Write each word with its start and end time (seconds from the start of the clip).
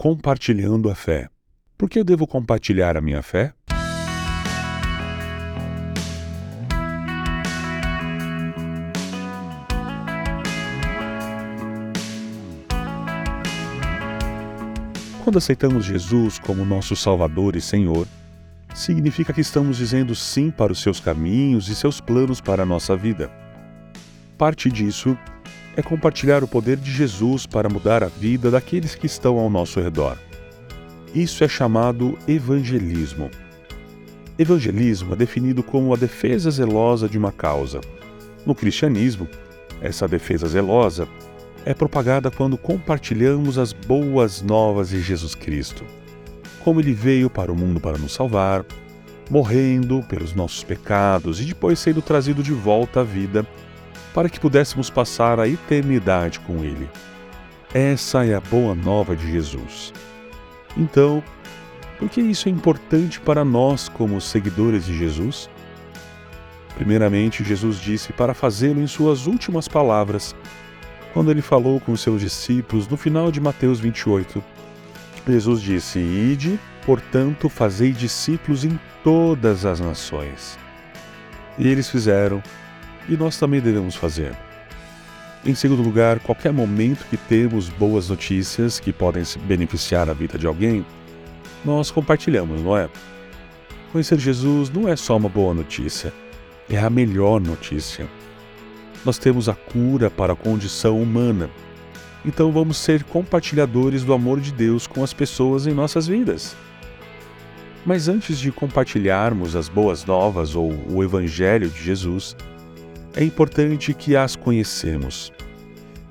compartilhando 0.00 0.88
a 0.88 0.94
fé. 0.94 1.28
Por 1.76 1.86
que 1.86 1.98
eu 1.98 2.04
devo 2.04 2.26
compartilhar 2.26 2.96
a 2.96 3.02
minha 3.02 3.22
fé? 3.22 3.52
Quando 15.22 15.36
aceitamos 15.36 15.84
Jesus 15.84 16.38
como 16.38 16.64
nosso 16.64 16.96
Salvador 16.96 17.54
e 17.54 17.60
Senhor, 17.60 18.08
significa 18.74 19.34
que 19.34 19.42
estamos 19.42 19.76
dizendo 19.76 20.14
sim 20.14 20.50
para 20.50 20.72
os 20.72 20.80
seus 20.80 20.98
caminhos 20.98 21.68
e 21.68 21.74
seus 21.74 22.00
planos 22.00 22.40
para 22.40 22.62
a 22.62 22.66
nossa 22.66 22.96
vida. 22.96 23.30
Parte 24.38 24.70
disso 24.70 25.14
é 25.80 25.82
compartilhar 25.82 26.44
o 26.44 26.48
poder 26.48 26.76
de 26.76 26.92
Jesus 26.92 27.46
para 27.46 27.68
mudar 27.68 28.04
a 28.04 28.06
vida 28.06 28.50
daqueles 28.50 28.94
que 28.94 29.06
estão 29.06 29.38
ao 29.38 29.50
nosso 29.50 29.80
redor. 29.80 30.16
Isso 31.14 31.42
é 31.42 31.48
chamado 31.48 32.16
evangelismo. 32.28 33.30
Evangelismo 34.38 35.14
é 35.14 35.16
definido 35.16 35.62
como 35.62 35.92
a 35.92 35.96
defesa 35.96 36.50
zelosa 36.50 37.08
de 37.08 37.18
uma 37.18 37.32
causa. 37.32 37.80
No 38.46 38.54
cristianismo, 38.54 39.26
essa 39.80 40.06
defesa 40.06 40.46
zelosa 40.46 41.08
é 41.64 41.74
propagada 41.74 42.30
quando 42.30 42.56
compartilhamos 42.56 43.58
as 43.58 43.72
boas 43.72 44.40
novas 44.40 44.90
de 44.90 45.00
Jesus 45.00 45.34
Cristo. 45.34 45.84
Como 46.62 46.80
ele 46.80 46.92
veio 46.92 47.28
para 47.28 47.50
o 47.50 47.56
mundo 47.56 47.80
para 47.80 47.98
nos 47.98 48.12
salvar, 48.12 48.64
morrendo 49.30 50.02
pelos 50.08 50.34
nossos 50.34 50.62
pecados 50.62 51.40
e 51.40 51.44
depois 51.44 51.78
sendo 51.78 52.02
trazido 52.02 52.42
de 52.42 52.52
volta 52.52 53.00
à 53.00 53.02
vida 53.02 53.46
para 54.14 54.28
que 54.28 54.40
pudéssemos 54.40 54.90
passar 54.90 55.38
a 55.38 55.48
eternidade 55.48 56.40
com 56.40 56.64
Ele. 56.64 56.88
Essa 57.72 58.24
é 58.24 58.34
a 58.34 58.40
boa 58.40 58.74
nova 58.74 59.14
de 59.14 59.30
Jesus. 59.30 59.92
Então, 60.76 61.22
por 61.98 62.08
que 62.08 62.20
isso 62.20 62.48
é 62.48 62.50
importante 62.50 63.20
para 63.20 63.44
nós 63.44 63.88
como 63.88 64.20
seguidores 64.20 64.86
de 64.86 64.96
Jesus? 64.96 65.48
Primeiramente, 66.74 67.44
Jesus 67.44 67.78
disse 67.78 68.12
para 68.12 68.32
fazê-lo 68.32 68.80
em 68.80 68.86
suas 68.86 69.26
últimas 69.26 69.68
palavras, 69.68 70.34
quando 71.12 71.30
ele 71.30 71.42
falou 71.42 71.78
com 71.80 71.94
seus 71.96 72.22
discípulos 72.22 72.88
no 72.88 72.96
final 72.96 73.30
de 73.30 73.40
Mateus 73.40 73.78
28. 73.80 74.42
Jesus 75.28 75.60
disse: 75.60 75.98
Ide, 75.98 76.58
portanto, 76.86 77.48
fazei 77.48 77.92
discípulos 77.92 78.64
em 78.64 78.80
todas 79.04 79.66
as 79.66 79.78
nações. 79.78 80.58
E 81.58 81.68
eles 81.68 81.90
fizeram, 81.90 82.42
e 83.08 83.16
nós 83.16 83.38
também 83.38 83.60
devemos 83.60 83.94
fazer. 83.94 84.36
Em 85.44 85.54
segundo 85.54 85.82
lugar, 85.82 86.20
qualquer 86.20 86.52
momento 86.52 87.06
que 87.08 87.16
temos 87.16 87.68
boas 87.68 88.10
notícias 88.10 88.78
que 88.78 88.92
podem 88.92 89.22
beneficiar 89.46 90.10
a 90.10 90.12
vida 90.12 90.38
de 90.38 90.46
alguém, 90.46 90.84
nós 91.64 91.90
compartilhamos, 91.90 92.60
não 92.60 92.76
é? 92.76 92.88
Conhecer 93.90 94.18
Jesus 94.18 94.70
não 94.70 94.88
é 94.88 94.94
só 94.96 95.16
uma 95.16 95.28
boa 95.28 95.54
notícia, 95.54 96.12
é 96.68 96.78
a 96.78 96.90
melhor 96.90 97.40
notícia. 97.40 98.06
Nós 99.04 99.16
temos 99.16 99.48
a 99.48 99.54
cura 99.54 100.10
para 100.10 100.34
a 100.34 100.36
condição 100.36 101.00
humana. 101.00 101.48
Então 102.24 102.52
vamos 102.52 102.76
ser 102.76 103.02
compartilhadores 103.04 104.04
do 104.04 104.12
amor 104.12 104.40
de 104.40 104.52
Deus 104.52 104.86
com 104.86 105.02
as 105.02 105.14
pessoas 105.14 105.66
em 105.66 105.72
nossas 105.72 106.06
vidas. 106.06 106.54
Mas 107.84 108.08
antes 108.08 108.38
de 108.38 108.52
compartilharmos 108.52 109.56
as 109.56 109.68
boas 109.70 110.04
novas 110.04 110.54
ou 110.54 110.70
o 110.90 111.02
Evangelho 111.02 111.70
de 111.70 111.82
Jesus, 111.82 112.36
é 113.14 113.24
importante 113.24 113.92
que 113.92 114.16
as 114.16 114.36
conhecemos. 114.36 115.32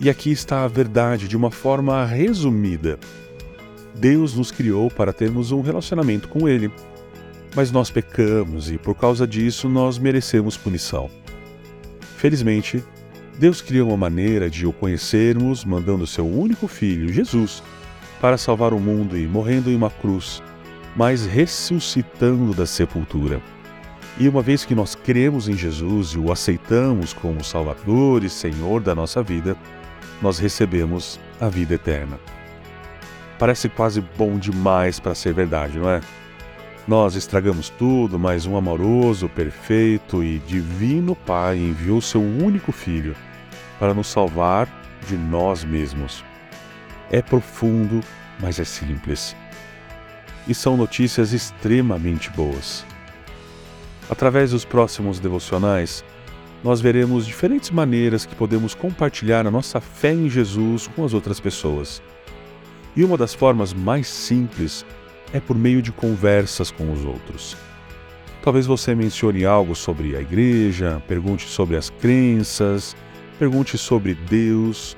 E 0.00 0.08
aqui 0.08 0.30
está 0.30 0.64
a 0.64 0.68
verdade 0.68 1.28
de 1.28 1.36
uma 1.36 1.50
forma 1.50 2.04
resumida. 2.04 2.98
Deus 3.94 4.34
nos 4.34 4.50
criou 4.50 4.90
para 4.90 5.12
termos 5.12 5.50
um 5.50 5.60
relacionamento 5.60 6.28
com 6.28 6.48
Ele, 6.48 6.70
mas 7.54 7.72
nós 7.72 7.90
pecamos 7.90 8.70
e 8.70 8.78
por 8.78 8.94
causa 8.94 9.26
disso 9.26 9.68
nós 9.68 9.98
merecemos 9.98 10.56
punição. 10.56 11.10
Felizmente, 12.16 12.82
Deus 13.38 13.60
criou 13.60 13.88
uma 13.88 13.96
maneira 13.96 14.50
de 14.50 14.66
o 14.66 14.72
conhecermos, 14.72 15.64
mandando 15.64 16.06
seu 16.06 16.26
único 16.26 16.66
filho, 16.66 17.12
Jesus, 17.12 17.62
para 18.20 18.36
salvar 18.36 18.72
o 18.72 18.80
mundo 18.80 19.16
e 19.16 19.26
morrendo 19.26 19.70
em 19.70 19.76
uma 19.76 19.90
cruz, 19.90 20.42
mas 20.96 21.24
ressuscitando 21.24 22.52
da 22.52 22.66
sepultura. 22.66 23.40
E 24.20 24.28
uma 24.28 24.42
vez 24.42 24.64
que 24.64 24.74
nós 24.74 24.96
cremos 24.96 25.48
em 25.48 25.56
Jesus 25.56 26.08
e 26.08 26.18
o 26.18 26.32
aceitamos 26.32 27.12
como 27.12 27.44
Salvador 27.44 28.24
e 28.24 28.28
Senhor 28.28 28.80
da 28.80 28.92
nossa 28.92 29.22
vida, 29.22 29.56
nós 30.20 30.40
recebemos 30.40 31.20
a 31.40 31.48
vida 31.48 31.74
eterna. 31.74 32.18
Parece 33.38 33.68
quase 33.68 34.00
bom 34.00 34.36
demais 34.36 34.98
para 34.98 35.14
ser 35.14 35.32
verdade, 35.32 35.78
não 35.78 35.88
é? 35.88 36.00
Nós 36.88 37.14
estragamos 37.14 37.68
tudo, 37.68 38.18
mas 38.18 38.44
um 38.44 38.56
amoroso, 38.56 39.28
perfeito 39.28 40.24
e 40.24 40.40
divino 40.40 41.14
Pai 41.14 41.56
enviou 41.56 42.00
seu 42.00 42.20
único 42.20 42.72
Filho 42.72 43.14
para 43.78 43.94
nos 43.94 44.08
salvar 44.08 44.66
de 45.06 45.16
nós 45.16 45.62
mesmos. 45.62 46.24
É 47.08 47.22
profundo, 47.22 48.00
mas 48.40 48.58
é 48.58 48.64
simples. 48.64 49.36
E 50.48 50.54
são 50.54 50.76
notícias 50.76 51.32
extremamente 51.32 52.30
boas. 52.30 52.84
Através 54.10 54.52
dos 54.52 54.64
próximos 54.64 55.18
devocionais, 55.20 56.04
nós 56.64 56.80
veremos 56.80 57.26
diferentes 57.26 57.70
maneiras 57.70 58.26
que 58.26 58.34
podemos 58.34 58.74
compartilhar 58.74 59.46
a 59.46 59.50
nossa 59.50 59.80
fé 59.80 60.12
em 60.12 60.28
Jesus 60.28 60.86
com 60.88 61.04
as 61.04 61.14
outras 61.14 61.38
pessoas. 61.38 62.02
E 62.96 63.04
uma 63.04 63.16
das 63.16 63.34
formas 63.34 63.72
mais 63.72 64.08
simples 64.08 64.84
é 65.32 65.38
por 65.38 65.56
meio 65.56 65.80
de 65.82 65.92
conversas 65.92 66.70
com 66.70 66.90
os 66.92 67.04
outros. 67.04 67.56
Talvez 68.42 68.66
você 68.66 68.94
mencione 68.94 69.44
algo 69.44 69.74
sobre 69.74 70.16
a 70.16 70.20
igreja, 70.20 71.02
pergunte 71.06 71.46
sobre 71.46 71.76
as 71.76 71.90
crenças, 71.90 72.96
pergunte 73.38 73.76
sobre 73.76 74.14
Deus, 74.14 74.96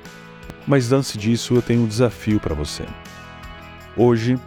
mas 0.65 0.91
antes 0.91 1.17
disso 1.17 1.55
eu 1.55 1.61
tenho 1.61 1.83
um 1.83 1.87
desafio 1.87 2.39
para 2.39 2.55
você. 2.55 2.85
Hoje, 3.95 4.39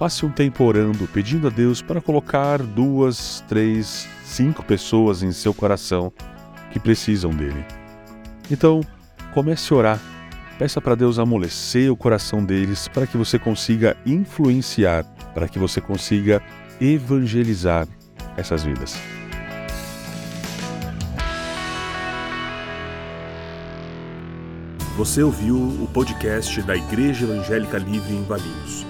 Passe 0.00 0.24
um 0.24 0.30
tempo 0.30 0.64
orando, 0.64 1.06
pedindo 1.08 1.46
a 1.46 1.50
Deus 1.50 1.82
para 1.82 2.00
colocar 2.00 2.62
duas, 2.62 3.44
três, 3.46 4.08
cinco 4.24 4.64
pessoas 4.64 5.22
em 5.22 5.30
seu 5.30 5.52
coração 5.52 6.10
que 6.70 6.80
precisam 6.80 7.30
dele. 7.30 7.62
Então, 8.50 8.80
comece 9.34 9.70
a 9.70 9.76
orar. 9.76 10.00
Peça 10.58 10.80
para 10.80 10.94
Deus 10.94 11.18
amolecer 11.18 11.92
o 11.92 11.96
coração 11.96 12.42
deles 12.42 12.88
para 12.88 13.06
que 13.06 13.18
você 13.18 13.38
consiga 13.38 13.94
influenciar, 14.06 15.04
para 15.34 15.46
que 15.46 15.58
você 15.58 15.82
consiga 15.82 16.42
evangelizar 16.80 17.86
essas 18.38 18.64
vidas. 18.64 18.96
Você 24.96 25.22
ouviu 25.22 25.58
o 25.58 25.86
podcast 25.92 26.62
da 26.62 26.74
Igreja 26.74 27.26
Evangélica 27.26 27.76
Livre 27.76 28.14
em 28.14 28.24
Valinhos 28.24 28.89